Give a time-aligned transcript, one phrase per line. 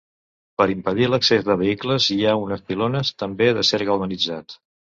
[0.61, 4.61] Per impedir l'accés de vehicles hi ha unes pilones també d'acer galvanitzat.